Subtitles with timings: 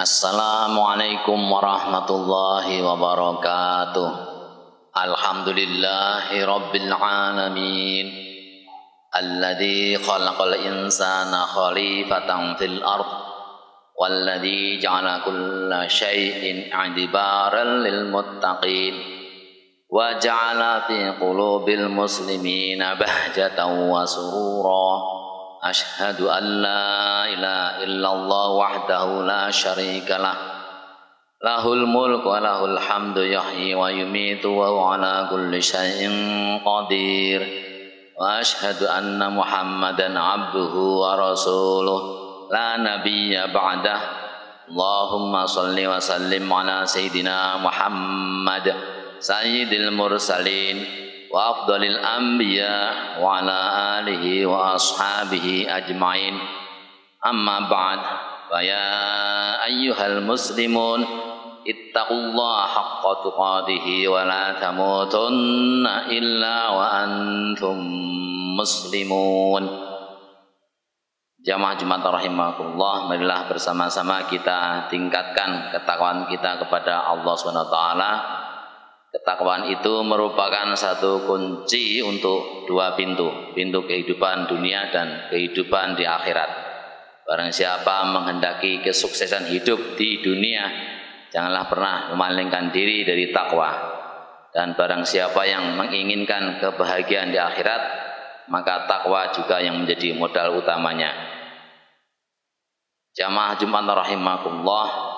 [0.00, 4.08] Assalamualaikum warahmatullahi wabarakatuh.
[4.96, 8.08] Alhamdulillahi rabbil alamin.
[9.12, 13.12] Alladhi khalaqal insana khalifatan fil ard.
[13.92, 18.96] Walladhi ja'ala kulla syai'in adibaran lil muttaqin.
[19.84, 25.19] Wa ja'ala fi qulubil muslimina bahjatan wa surura.
[25.64, 30.34] أشهد أن لا إله إلا الله وحده لا شريك له.
[31.44, 36.10] له الملك وله الحمد يحيي ويميت وهو على كل شيء
[36.64, 37.48] قدير.
[38.20, 42.02] وأشهد أن محمدا عبده ورسوله.
[42.52, 44.00] لا نبي بعده.
[44.68, 48.74] اللهم صل وسلم على سيدنا محمد
[49.18, 51.09] سيد المرسلين.
[51.31, 53.59] وأفضل الأنبياء وعلى
[53.99, 56.39] آله وأصحابه أجمعين
[57.25, 57.99] أما بعد
[58.49, 58.89] فيا
[59.65, 61.05] أيها المسلمون
[61.67, 67.77] اتقوا الله حق تقاته ولا تموتن إلا وأنتم
[68.59, 69.85] مسلمون
[71.45, 78.11] Jamaah Jumat rahimakumullah, marilah bersama-sama kita tingkatkan ketakwaan kita kepada Allah Subhanahu wa taala
[79.10, 83.26] Ketakwaan itu merupakan satu kunci untuk dua pintu,
[83.58, 86.50] pintu kehidupan dunia dan kehidupan di akhirat.
[87.26, 90.62] Barang siapa menghendaki kesuksesan hidup di dunia,
[91.34, 93.98] janganlah pernah memalingkan diri dari takwa.
[94.54, 97.82] Dan barang siapa yang menginginkan kebahagiaan di akhirat,
[98.46, 101.10] maka takwa juga yang menjadi modal utamanya.
[103.14, 105.09] Jamaah Jumat rahimakumullah,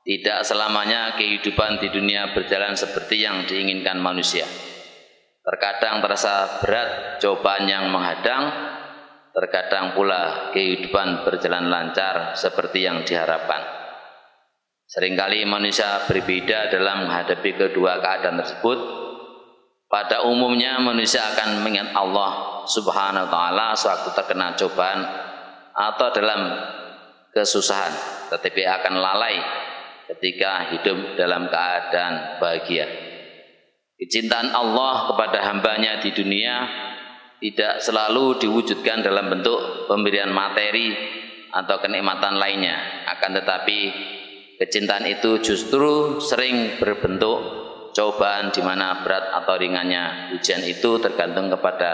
[0.00, 4.48] tidak selamanya kehidupan di dunia berjalan seperti yang diinginkan manusia.
[5.44, 8.48] Terkadang terasa berat cobaan yang menghadang,
[9.32, 13.60] terkadang pula kehidupan berjalan lancar seperti yang diharapkan.
[14.90, 18.78] Seringkali manusia berbeda dalam menghadapi kedua keadaan tersebut.
[19.90, 25.02] Pada umumnya manusia akan mengingat Allah Subhanahu wa taala sewaktu terkena cobaan
[25.74, 26.40] atau dalam
[27.34, 27.90] kesusahan,
[28.30, 29.38] tetapi akan lalai
[30.16, 32.86] ketika hidup dalam keadaan bahagia.
[34.00, 36.66] Kecintaan Allah kepada hambanya di dunia
[37.38, 40.92] tidak selalu diwujudkan dalam bentuk pemberian materi
[41.52, 43.06] atau kenikmatan lainnya.
[43.06, 43.78] Akan tetapi
[44.56, 47.38] kecintaan itu justru sering berbentuk
[47.92, 51.90] cobaan di mana berat atau ringannya ujian itu tergantung kepada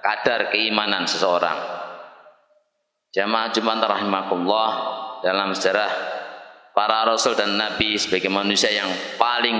[0.00, 1.58] kadar keimanan seseorang.
[3.14, 4.70] Jamaah Jumat rahimakumullah
[5.22, 6.13] dalam sejarah
[6.74, 9.56] para rasul dan nabi sebagai manusia yang paling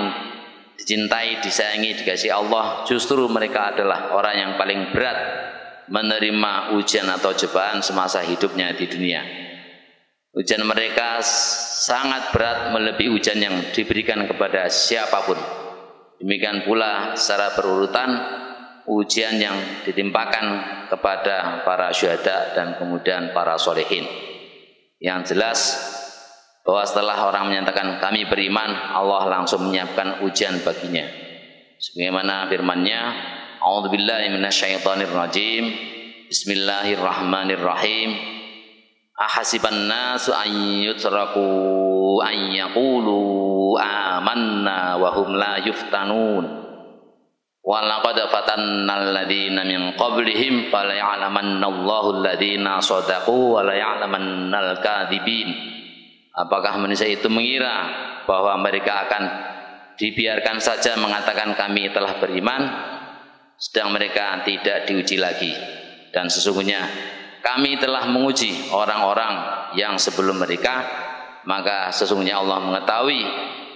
[0.75, 5.17] dicintai, disayangi, dikasih Allah, justru mereka adalah orang yang paling berat
[5.87, 9.23] menerima ujian atau cobaan semasa hidupnya di dunia.
[10.35, 15.39] Ujian mereka sangat berat melebihi ujian yang diberikan kepada siapa pun.
[16.19, 18.09] Demikian pula secara berurutan
[18.91, 19.55] ujian yang
[19.87, 20.45] ditimpakan
[20.91, 24.03] kepada para syuhada dan kemudian para solehin.
[24.99, 25.59] Yang jelas
[26.65, 31.05] bahwa setelah orang menyatakan kami beriman, Allah langsung menyiapkan ujian baginya.
[31.77, 33.01] Sebagaimana firman-Nya,
[33.61, 35.69] A'udzubillahi minasyaitonir rajim.
[36.25, 38.09] Bismillahirrahmanirrahim.
[39.13, 40.49] Ahasiban nasu an
[40.81, 41.45] yutraku
[42.25, 46.65] an yaqulu amanna wa hum la yuftanun.
[47.61, 52.25] Walaqad fatannal ladzina min qablihim fala Allahu
[52.81, 55.75] shadaqu wa la ya'lamannal kadzibin.
[56.35, 57.87] Apakah manusia itu mengira
[58.27, 59.23] bahwa mereka akan
[59.95, 62.61] dibiarkan saja mengatakan kami telah beriman
[63.55, 65.55] sedang mereka tidak diuji lagi?
[66.11, 66.83] Dan sesungguhnya
[67.39, 69.33] kami telah menguji orang-orang
[69.79, 70.83] yang sebelum mereka
[71.45, 73.21] maka sesungguhnya Allah mengetahui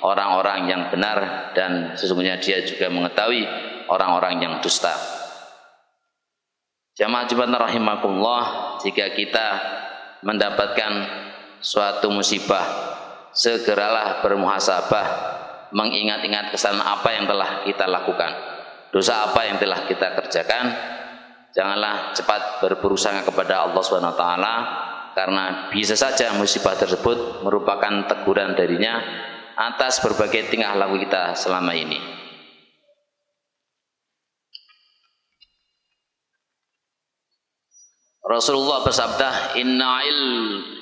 [0.01, 3.45] orang-orang yang benar dan sesungguhnya dia juga mengetahui
[3.87, 4.91] orang-orang yang dusta.
[6.97, 8.43] Jamaah Jumat rahimakumullah
[8.83, 9.47] jika kita
[10.25, 10.91] mendapatkan
[11.59, 12.65] suatu musibah
[13.31, 15.07] segeralah bermuhasabah
[15.75, 18.31] mengingat-ingat kesalahan apa yang telah kita lakukan
[18.89, 20.65] dosa apa yang telah kita kerjakan
[21.53, 24.55] janganlah cepat berperusaha kepada Allah Subhanahu wa taala
[25.13, 29.01] karena bisa saja musibah tersebut merupakan teguran darinya
[29.59, 32.18] atas berbagai tingkah laku kita selama ini.
[38.19, 40.21] Rasulullah bersabda, "Inna il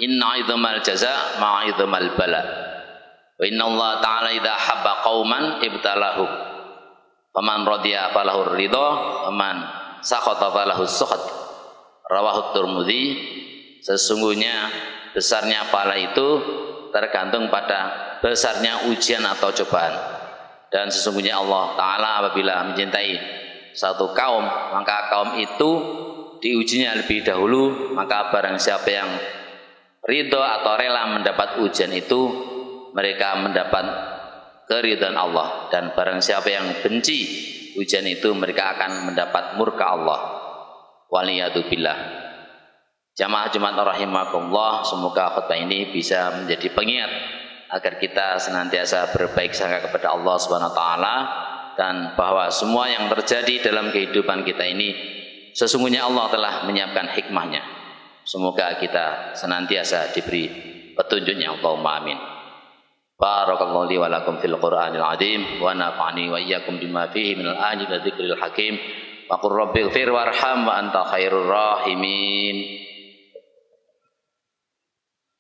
[0.02, 2.42] inna idzamal jaza ma idzamal bala."
[3.38, 6.26] Wa inna Allah ta'ala idza habba qauman ibtalahu.
[7.38, 8.88] Faman radiya falahu ridha,
[9.30, 9.58] faman
[10.02, 11.22] sakhata falahu sukhat.
[12.10, 13.04] Rawahu Tirmidzi.
[13.86, 14.74] Sesungguhnya
[15.14, 16.28] besarnya pahala itu
[16.90, 19.94] tergantung pada besarnya ujian atau cobaan.
[20.68, 23.16] Dan sesungguhnya Allah Ta'ala apabila mencintai
[23.78, 25.72] satu kaum, maka kaum itu
[26.40, 29.10] diujinya lebih dahulu, maka barang siapa yang
[30.06, 32.22] ridho atau rela mendapat ujian itu,
[32.94, 33.86] mereka mendapat
[34.70, 35.72] keridhaan Allah.
[35.74, 37.20] Dan barang siapa yang benci
[37.78, 40.20] ujian itu, mereka akan mendapat murka Allah.
[41.08, 42.28] Waliyatubillah.
[43.18, 47.12] Jamaah Jumat rahimakumullah, semoga khutbah ini bisa menjadi pengingat
[47.68, 51.16] agar kita senantiasa berbaik sangka kepada Allah Subhanahu wa taala
[51.76, 55.17] dan bahwa semua yang terjadi dalam kehidupan kita ini
[55.58, 57.66] Sesungguhnya Allah telah menyiapkan hikmahnya.
[58.22, 60.46] Semoga kita senantiasa diberi
[60.94, 62.20] petunjuknya Allahumma amin.
[63.18, 67.90] Barakallahu li wa lakum fil Qur'anil azim wa nafa'ani wa iyyakum bima fihi minal ayati
[67.90, 68.78] wa dzikril hakim.
[69.26, 72.86] Wa qur rabbi ighfir warham wa anta khairur rahimin.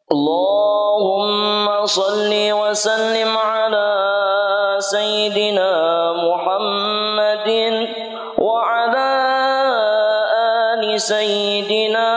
[0.10, 3.90] Allahumma salli wa sallim ala
[4.82, 5.70] sayyidina
[6.18, 7.74] Muhammadin
[10.98, 12.10] سيدنا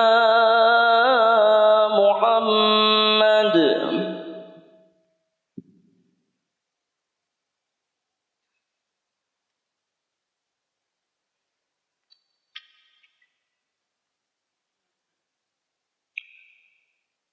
[1.88, 3.56] محمد.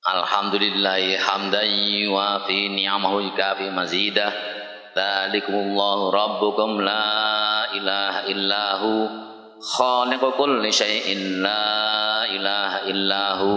[0.07, 1.61] الحمد لله حمدا
[2.07, 4.31] يوافي نعمه الكافي مزيدا
[4.97, 7.07] ذلكم الله ربكم لا
[7.73, 9.27] إله إلا هو
[9.57, 13.51] khaliqu kulli syai'in la ilaha illahu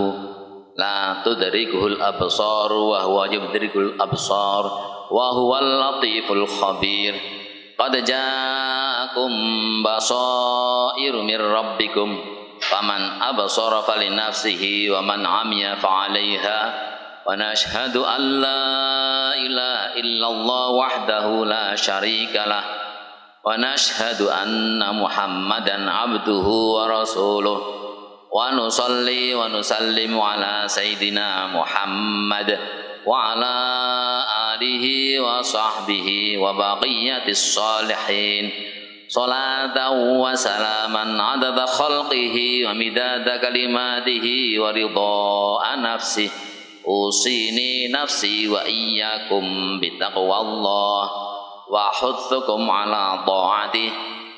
[0.80, 4.64] la tudrikuhul absar wa huwa yudrikul absar
[5.12, 7.12] wa huwal latiful khabir.
[7.76, 9.32] Qad ja'akum
[9.84, 12.08] basairu mir rabbikum
[12.60, 16.58] faman absara falinafsihi wa man amiya fa'alaiha
[17.24, 18.64] wa nashhadu an la
[19.36, 22.79] ilaha illallah wahdahu la lah
[23.40, 27.56] wa nashhadu anna muhammadan abduhu wa rasuluh
[28.28, 32.52] wa nusalli wa nusallimu ala sayyidina muhammad
[33.08, 33.56] wa ala
[34.52, 38.52] alihi wa sahbihi wa baqiyatis salihin
[39.08, 42.76] salatan wa salaman adada khalqihi wa
[51.80, 53.92] وأحثكم على طاعته.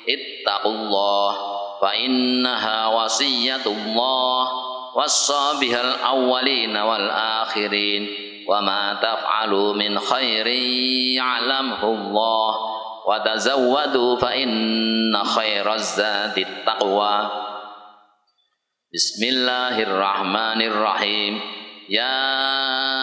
[0.08, 1.36] اتقوا الله
[1.82, 4.48] فإنها وصية الله.
[4.96, 8.08] وصى بها الأولين والآخرين.
[8.48, 10.46] وما تفعلوا من خير
[11.16, 12.54] يعلمه الله.
[13.08, 17.30] وتزودوا فإن خير الزاد التقوى.
[18.94, 21.40] بسم الله الرحمن الرحيم.
[21.88, 23.01] يا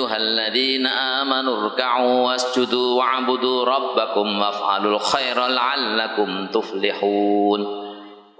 [0.00, 7.60] ayyuhalladzina amanu ruk'u wasjudu wa'budu rabbakum waf'alul khaira la'allakum tuflihun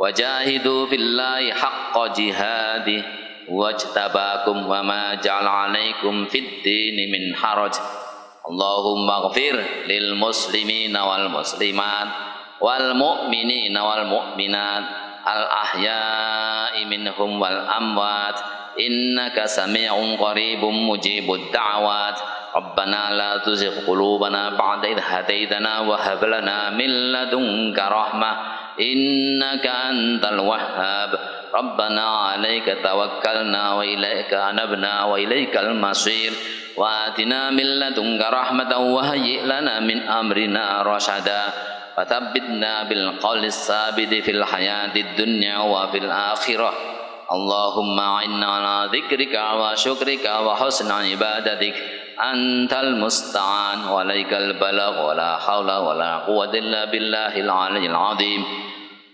[0.00, 3.04] wajahidu fillahi haqqa jihadih
[3.52, 6.24] wajtabakum wa ma ja'ala 'alaikum
[7.12, 7.76] min haraj
[8.40, 12.08] Allahumma ghafir lil muslimina wal muslimat
[12.56, 14.84] wal mu'minina wal mu'minat
[15.28, 15.44] al
[17.36, 26.24] wal amwat innaka sami'un qaribun mujibud da'wat ربنا لا تزغ قلوبنا بعد إذ هديتنا وهب
[26.24, 28.32] لنا من لدنك رحمة.
[28.80, 31.10] إنك أنت الوهاب.
[31.54, 36.32] ربنا عليك توكلنا وإليك أنبنا وإليك المصير.
[36.76, 41.42] وآتنا من لدنك رحمة وهيئ لنا من أمرنا رشدا.
[41.98, 46.89] وثبتنا بالقول الثابت في الحياة الدنيا وفي الآخرة.
[47.32, 51.76] اللهم أعنا على ذكرك وشكرك وحسن عبادتك.
[52.32, 58.44] أنت المستعان وعليك البلاغ ولا حول ولا قوة إلا بالله العلي العظيم.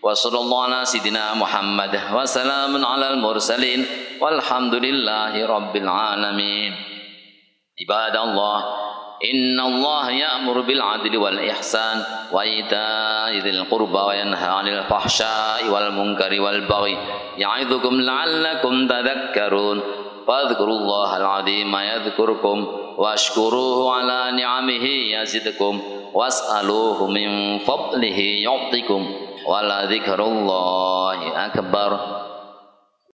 [0.03, 3.87] وصلى الله على سيدنا محمد وسلام على المرسلين
[4.21, 6.73] والحمد لله رب العالمين.
[7.81, 8.59] عباد الله
[9.25, 11.97] إن الله يأمر بالعدل والإحسان
[12.33, 16.99] وإيتاء ذي القربى وينهى عن الفحشاء والمنكر والبغي
[17.39, 19.81] يعظكم لعلكم تذكرون
[20.29, 22.67] فاذكروا الله العظيم يذكركم
[22.97, 24.85] واشكروه على نعمه
[25.21, 25.81] يزدكم
[26.15, 29.03] واسألوه من فضله يعطكم
[29.47, 32.01] ولذكر الله أكبر